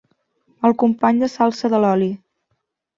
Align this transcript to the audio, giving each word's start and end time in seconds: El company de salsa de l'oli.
El 0.69 0.75
company 0.85 1.21
de 1.25 1.31
salsa 1.37 1.73
de 1.77 1.85
l'oli. 1.87 2.13